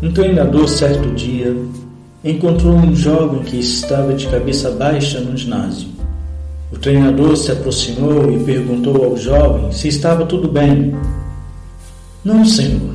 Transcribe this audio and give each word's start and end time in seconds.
Um 0.00 0.12
treinador, 0.12 0.68
certo 0.68 1.12
dia, 1.12 1.56
encontrou 2.22 2.72
um 2.72 2.94
jovem 2.94 3.42
que 3.42 3.58
estava 3.58 4.14
de 4.14 4.28
cabeça 4.28 4.70
baixa 4.70 5.18
no 5.18 5.36
ginásio. 5.36 5.88
O 6.72 6.78
treinador 6.78 7.36
se 7.36 7.50
aproximou 7.50 8.30
e 8.30 8.38
perguntou 8.44 9.04
ao 9.04 9.16
jovem 9.16 9.72
se 9.72 9.88
estava 9.88 10.24
tudo 10.24 10.46
bem. 10.46 10.94
Não, 12.24 12.44
senhor, 12.44 12.94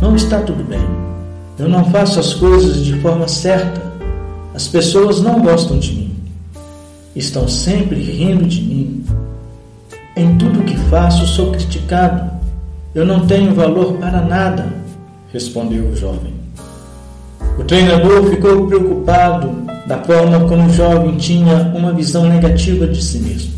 não 0.00 0.14
está 0.14 0.40
tudo 0.40 0.62
bem. 0.62 0.86
Eu 1.58 1.68
não 1.68 1.84
faço 1.90 2.20
as 2.20 2.34
coisas 2.34 2.84
de 2.84 2.92
forma 3.00 3.26
certa. 3.26 3.82
As 4.54 4.68
pessoas 4.68 5.20
não 5.20 5.42
gostam 5.42 5.76
de 5.80 5.92
mim. 5.92 6.16
Estão 7.16 7.48
sempre 7.48 8.00
rindo 8.00 8.46
de 8.46 8.62
mim. 8.62 9.04
Em 10.16 10.38
tudo 10.38 10.62
que 10.62 10.76
faço 10.88 11.26
sou 11.26 11.50
criticado. 11.50 12.30
Eu 12.94 13.04
não 13.04 13.26
tenho 13.26 13.52
valor 13.54 13.94
para 13.94 14.20
nada 14.22 14.78
respondeu 15.32 15.84
o 15.84 15.96
jovem. 15.96 16.32
O 17.58 17.64
treinador 17.64 18.24
ficou 18.30 18.66
preocupado 18.66 19.50
da 19.86 19.98
forma 20.02 20.46
como 20.48 20.68
o 20.68 20.72
jovem 20.72 21.16
tinha 21.16 21.72
uma 21.74 21.92
visão 21.92 22.28
negativa 22.28 22.86
de 22.86 23.02
si 23.02 23.18
mesmo. 23.18 23.52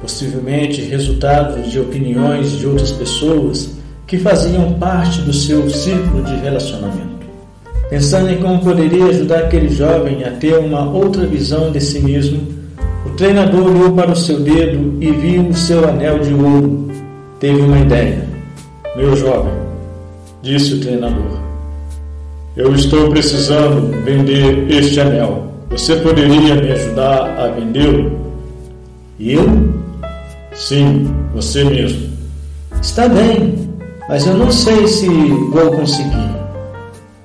Possivelmente 0.00 0.82
resultado 0.82 1.62
de 1.62 1.78
opiniões 1.78 2.52
de 2.58 2.66
outras 2.66 2.92
pessoas 2.92 3.70
que 4.06 4.18
faziam 4.18 4.74
parte 4.74 5.20
do 5.22 5.32
seu 5.32 5.70
círculo 5.70 6.24
de 6.24 6.34
relacionamento. 6.36 7.12
Pensando 7.88 8.30
em 8.30 8.38
como 8.38 8.60
poderia 8.62 9.06
ajudar 9.06 9.44
aquele 9.44 9.68
jovem 9.68 10.24
a 10.24 10.30
ter 10.32 10.58
uma 10.58 10.84
outra 10.90 11.26
visão 11.26 11.70
de 11.70 11.80
si 11.80 12.00
mesmo, 12.00 12.40
o 13.06 13.10
treinador 13.10 13.66
olhou 13.66 13.92
para 13.92 14.10
o 14.10 14.16
seu 14.16 14.40
dedo 14.40 14.96
e 15.00 15.10
viu 15.12 15.48
o 15.48 15.54
seu 15.54 15.88
anel 15.88 16.18
de 16.18 16.34
ouro. 16.34 16.90
Teve 17.38 17.60
uma 17.60 17.78
ideia. 17.78 18.26
Meu 18.96 19.16
jovem, 19.16 19.52
disse 20.42 20.74
o 20.74 20.80
treinador. 20.80 21.40
Eu 22.56 22.74
estou 22.74 23.08
precisando 23.10 23.92
vender 24.04 24.70
este 24.70 25.00
anel. 25.00 25.46
Você 25.70 25.96
poderia 25.96 26.54
me 26.56 26.72
ajudar 26.72 27.38
a 27.38 27.46
vendê-lo? 27.48 28.12
Eu? 29.18 29.72
Sim, 30.52 31.08
você 31.34 31.64
mesmo. 31.64 32.10
Está 32.82 33.08
bem, 33.08 33.54
mas 34.08 34.26
eu 34.26 34.34
não 34.34 34.50
sei 34.50 34.86
se 34.86 35.08
vou 35.08 35.70
conseguir. 35.76 36.32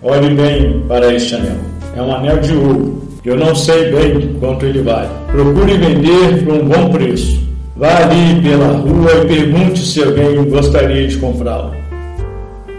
Olhe 0.03 0.33
bem 0.33 0.85
para 0.87 1.13
este 1.13 1.35
anel. 1.35 1.57
É 1.95 2.01
um 2.01 2.15
anel 2.15 2.39
de 2.39 2.53
ouro. 2.53 3.07
Eu 3.25 3.35
não 3.35 3.53
sei 3.53 3.91
bem 3.91 4.35
quanto 4.39 4.65
ele 4.65 4.81
vale. 4.83 5.09
Procure 5.31 5.77
vender 5.77 6.45
por 6.45 6.53
um 6.53 6.65
bom 6.65 6.91
preço. 6.91 7.41
Vá 7.75 7.97
ali 7.97 8.41
pela 8.41 8.77
rua 8.77 9.11
e 9.23 9.27
pergunte 9.27 9.85
se 9.85 10.01
alguém 10.01 10.45
gostaria 10.45 11.07
de 11.07 11.17
comprá-lo. 11.17 11.86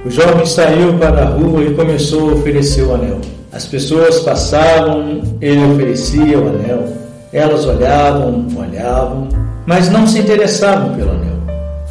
O 0.04 0.10
jovem 0.10 0.46
saiu 0.46 0.94
para 0.94 1.22
a 1.22 1.24
rua 1.24 1.64
e 1.64 1.74
começou 1.74 2.30
a 2.30 2.32
oferecer 2.34 2.82
o 2.82 2.94
anel. 2.94 3.20
As 3.52 3.66
pessoas 3.66 4.20
passavam, 4.20 5.22
ele 5.40 5.72
oferecia 5.72 6.38
o 6.38 6.48
anel. 6.48 6.92
Elas 7.32 7.66
olhavam, 7.66 8.46
olhavam, 8.56 9.28
mas 9.66 9.90
não 9.90 10.06
se 10.06 10.20
interessavam 10.20 10.94
pelo 10.94 11.10
anel. 11.10 11.36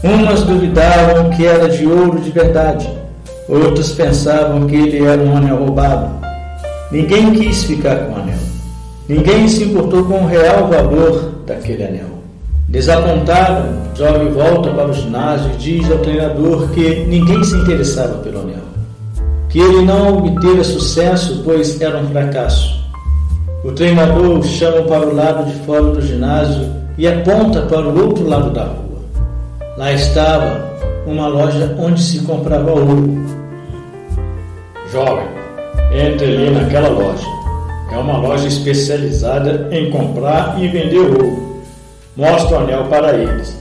Umas 0.03 0.43
duvidavam 0.43 1.31
que 1.31 1.45
era 1.45 1.67
de 1.67 1.85
ouro 1.85 2.19
de 2.21 2.31
verdade, 2.31 2.89
outras 3.49 3.91
pensavam 3.91 4.65
que 4.67 4.75
ele 4.75 5.03
era 5.03 5.21
um 5.21 5.35
anel 5.35 5.57
roubado. 5.57 6.09
Ninguém 6.89 7.33
quis 7.33 7.65
ficar 7.65 8.05
com 8.05 8.13
o 8.13 8.15
anel. 8.15 8.39
Ninguém 9.09 9.47
se 9.47 9.65
importou 9.65 10.05
com 10.05 10.23
o 10.23 10.27
real 10.27 10.67
valor 10.69 11.43
daquele 11.45 11.83
anel. 11.83 12.16
Desapontado, 12.67 13.65
jovem 13.95 14.29
volta 14.29 14.69
para 14.71 14.89
o 14.89 14.93
ginásio 14.93 15.51
e 15.53 15.57
diz 15.57 15.89
ao 15.89 15.99
treinador 15.99 16.69
que 16.71 17.05
ninguém 17.05 17.41
se 17.41 17.55
interessava 17.55 18.15
pelo 18.17 18.41
anel, 18.41 18.59
que 19.47 19.57
ele 19.57 19.85
não 19.85 20.17
obteve 20.17 20.65
sucesso 20.65 21.43
pois 21.45 21.79
era 21.79 21.97
um 21.97 22.09
fracasso. 22.09 22.77
O 23.63 23.71
treinador 23.71 24.39
o 24.39 24.43
chama 24.43 24.81
para 24.81 25.07
o 25.07 25.15
lado 25.15 25.45
de 25.45 25.53
fora 25.65 25.91
do 25.91 26.01
ginásio 26.01 26.65
e 26.97 27.07
aponta 27.07 27.61
para 27.61 27.87
o 27.87 28.05
outro 28.05 28.27
lado 28.27 28.49
da 28.49 28.65
rua. 28.65 28.99
Lá 29.77 29.93
estava 29.93 30.61
uma 31.05 31.27
loja 31.27 31.73
onde 31.79 32.03
se 32.03 32.19
comprava 32.19 32.69
ouro. 32.69 33.17
Jovem, 34.91 35.25
entre 35.93 36.25
ali 36.25 36.49
naquela 36.49 36.89
loja. 36.89 37.25
É 37.93 37.97
uma 37.97 38.17
loja 38.17 38.49
especializada 38.49 39.69
em 39.71 39.89
comprar 39.89 40.61
e 40.61 40.67
vender 40.67 40.99
ouro. 40.99 41.56
Mostre 42.17 42.55
o 42.55 42.57
anel 42.57 42.83
para 42.85 43.13
eles 43.13 43.55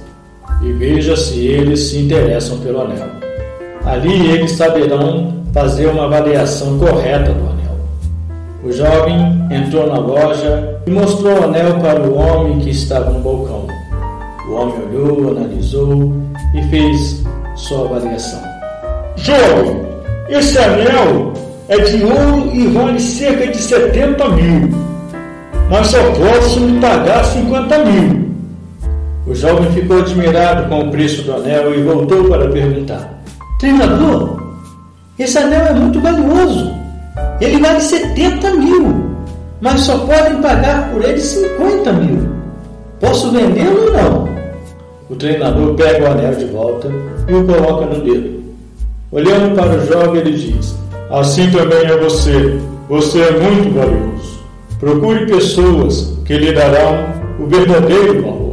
e 0.63 0.73
veja 0.73 1.15
se 1.15 1.47
eles 1.47 1.79
se 1.79 1.99
interessam 1.99 2.59
pelo 2.61 2.81
anel. 2.81 3.07
Ali 3.85 4.31
eles 4.31 4.53
saberão 4.53 5.35
fazer 5.53 5.89
uma 5.89 6.07
avaliação 6.07 6.79
correta 6.79 7.35
do 7.35 7.51
anel. 7.51 7.77
O 8.65 8.73
jovem 8.73 9.47
entrou 9.51 9.87
na 9.87 9.99
loja 9.99 10.81
e 10.87 10.91
mostrou 10.91 11.39
o 11.39 11.45
anel 11.45 11.79
para 11.81 12.01
o 12.01 12.17
homem 12.17 12.59
que 12.61 12.71
estava 12.71 13.11
no 13.11 13.21
balcão. 13.21 13.67
O 14.49 14.55
homem 14.55 14.75
olhou, 14.89 15.37
analisou 15.37 16.15
e 16.55 16.63
fez 16.71 17.23
sua 17.57 17.85
avaliação. 17.85 18.41
Jovem, 19.17 19.83
esse 20.31 20.57
anel 20.57 21.35
é 21.69 21.77
de 21.77 22.03
ouro 22.03 22.51
e 22.55 22.69
vale 22.69 23.01
cerca 23.01 23.49
de 23.49 23.59
70 23.59 24.29
mil, 24.31 24.71
mas 25.71 25.89
só 25.89 25.99
posso 26.13 26.61
lhe 26.61 26.81
pagar 26.81 27.23
50 27.23 27.85
mil. 27.85 28.26
O 29.27 29.35
jovem 29.35 29.73
ficou 29.73 29.99
admirado 29.99 30.69
com 30.69 30.83
o 30.83 30.91
preço 30.91 31.23
do 31.23 31.35
anel 31.35 31.75
e 31.75 31.83
voltou 31.83 32.29
para 32.29 32.49
perguntar: 32.49 33.23
Treinador, 33.59 34.41
esse 35.19 35.37
anel 35.37 35.67
é 35.67 35.73
muito 35.73 36.01
valioso. 36.01 36.73
Ele 37.41 37.59
vale 37.59 37.81
70 37.81 38.55
mil, 38.55 38.95
mas 39.61 39.81
só 39.81 39.99
podem 39.99 40.41
pagar 40.41 40.93
por 40.93 41.05
ele 41.05 41.19
50 41.19 41.93
mil. 41.95 42.29
Posso 43.01 43.33
vendê-lo 43.33 43.87
ou 43.87 43.93
não? 43.93 44.29
O 45.11 45.17
treinador 45.17 45.75
pega 45.75 46.05
o 46.05 46.13
anel 46.13 46.35
de 46.35 46.45
volta 46.45 46.89
e 47.29 47.35
o 47.35 47.45
coloca 47.45 47.87
no 47.87 48.05
dedo. 48.05 48.45
Olhando 49.11 49.57
para 49.57 49.77
o 49.77 49.87
jovem, 49.87 50.21
ele 50.21 50.33
diz: 50.33 50.77
Assim 51.11 51.51
também 51.51 51.85
é 51.85 51.97
você. 51.97 52.61
Você 52.89 53.21
é 53.23 53.33
muito 53.33 53.75
valioso. 53.75 54.39
Procure 54.79 55.27
pessoas 55.27 56.17
que 56.25 56.39
lhe 56.39 56.53
darão 56.53 57.07
o 57.41 57.47
verdadeiro 57.47 58.23
valor. 58.23 58.46